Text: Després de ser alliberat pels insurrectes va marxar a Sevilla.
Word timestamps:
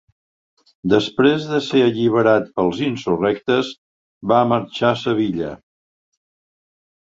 Després 0.93 1.45
de 1.49 1.59
ser 1.65 1.81
alliberat 1.87 2.49
pels 2.55 2.81
insurrectes 2.89 3.71
va 4.33 4.41
marxar 4.55 4.93
a 4.93 4.99
Sevilla. 5.05 5.55